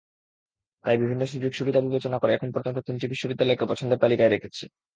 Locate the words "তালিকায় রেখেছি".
4.01-4.63